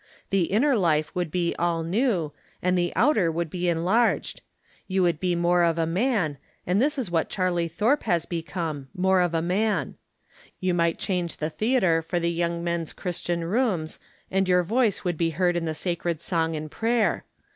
The 0.31 0.45
inner 0.45 0.75
life 0.75 1.13
would 1.15 1.29
be 1.29 1.55
all 1.59 1.83
new, 1.83 2.33
and 2.59 2.75
the 2.75 2.91
outer 2.95 3.31
would 3.31 3.51
be 3.51 3.69
enlarged. 3.69 4.41
You 4.87 5.03
would 5.03 5.19
be 5.19 5.35
more 5.35 5.61
of 5.61 5.77
a 5.77 5.85
man, 5.85 6.39
and 6.65 6.81
this 6.81 6.97
is 6.97 7.11
what 7.11 7.29
Charley 7.29 7.67
Thorpe 7.67 8.01
has 8.05 8.25
be 8.25 8.39
78 8.41 8.51
From 8.51 8.61
Different 8.63 8.89
Standpoints. 8.89 8.91
come— 8.95 9.11
^more 9.11 9.25
of 9.27 9.33
a 9.35 9.45
man. 9.47 9.95
You 10.59 10.73
might 10.73 10.95
exchange 10.95 11.37
the 11.37 11.49
theatre 11.51 12.01
for 12.01 12.19
the 12.19 12.31
Young 12.31 12.63
Men's 12.63 12.93
Christian 12.93 13.41
Eooms, 13.41 13.99
and 14.31 14.49
your 14.49 14.63
voice 14.63 15.03
would 15.03 15.17
be 15.17 15.29
heard 15.29 15.55
in 15.55 15.65
the 15.65 15.75
sacred 15.75 16.19
song 16.19 16.55
and 16.55 16.71
prayer. 16.71 17.23